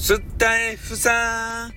[0.00, 1.72] スタイフさん。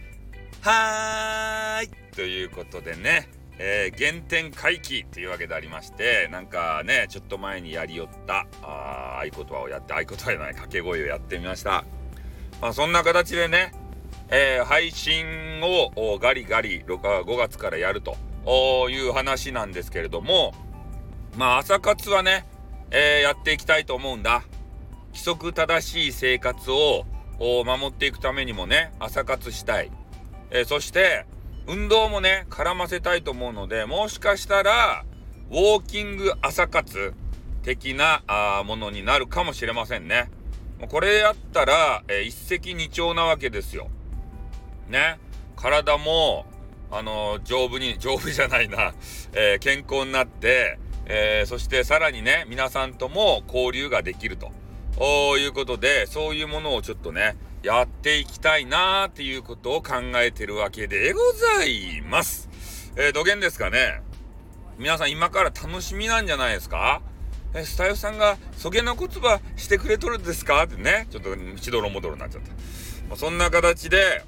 [0.61, 1.89] はーい。
[2.15, 11.83] ということでね、えー、原点回帰というわけでありましてなんかねちょっと前にやりよったあ合言葉をやって合言葉じゃない掛け声をやってみました。
[12.61, 13.73] まあそんな形でね、
[14.29, 15.25] えー、配信
[15.63, 18.15] をガリガリ5月からやると
[18.91, 20.53] いう話なんですけれども
[21.35, 22.45] まあ朝活はね、
[22.91, 24.43] えー、やっていきたいと思うんだ。
[25.07, 27.05] 規則正しい生活を
[27.41, 29.91] を守っていくためにもね朝活したい、
[30.51, 31.25] えー、そして
[31.67, 35.03] 運動もね絡ませたいと思うのでもしかしたら
[35.49, 37.13] ウォーキング朝活
[37.63, 40.31] 的なあものになるかもしれませんね。
[40.89, 43.89] これやったら、えー、一石二鳥なわけですよ。
[44.89, 45.19] ね。
[45.55, 46.45] 体も、
[46.89, 48.93] あのー、丈夫に、丈夫じゃないな、
[49.33, 54.51] えー、健康になって、えそしてさらにね、皆さんとも交流ができると。
[54.97, 61.19] いうことで、そういうものをちょっとね、やっていきたいなーっていうことを考えてるわけでご
[61.59, 62.49] ざいます。
[62.95, 64.01] えー、土源ですかね。
[64.77, 67.01] 皆さん今から楽しみなんじゃないですか？
[67.53, 70.63] え、スタイフさんが、そげの言葉してくれとるんですか？
[70.63, 72.49] ってね、ちょっと、しどろもどろになっちゃった。
[72.51, 72.55] ま
[73.13, 74.23] あ、そんな形で、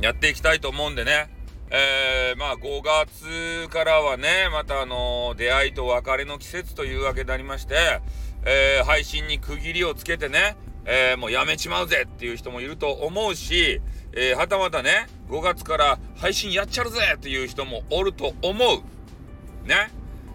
[0.00, 1.28] やっていきたいと思うんでね。
[1.70, 8.00] えー、まあ5月からはね、またあのー、出会いと別れの季節というわけでありまして、
[8.44, 13.80] えー、配信に区切りをつけてね、えー、もうやめちまうぜっていう人もいると思うし、
[14.12, 19.68] えー、はたまたね、5月から配信やっちゃるぜっていう人もおると思う。
[19.68, 19.90] ね。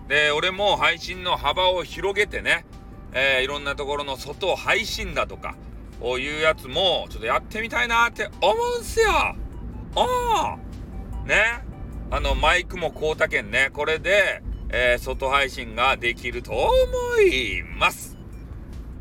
[0.07, 2.65] で、俺も配信の幅を広げてね、
[3.11, 5.55] えー、いろんなところの外配信だとか、
[5.99, 9.09] こういうやつもちょっとやってみたいなって思うんすよ。
[9.11, 9.35] あ
[9.95, 10.57] あ。
[11.27, 11.63] ね。
[12.11, 16.71] あの、マイクもこうたけんね、これで、えー、外配信ができると思
[17.21, 18.17] います。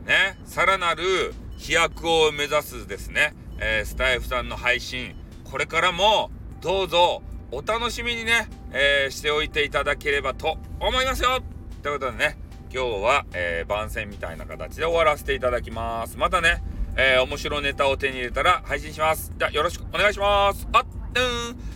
[0.06, 6.30] ね、さらなる飛躍を目指すですね、えー、スタイフさんの配信、これからも
[6.60, 11.40] どうぞお楽しみにね、えー、しておいていただければと思いますよ
[11.82, 12.38] ということでね、
[12.72, 16.18] 今日は、えー、番宣みたいな形で終わらせていただきます。
[16.18, 16.62] またね、
[16.96, 19.32] えー、面白ネタを手に入れたら配信します。
[19.38, 20.66] じゃあよろしくお願いします。
[20.72, 20.84] あっ、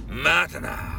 [0.08, 0.98] うん、またな。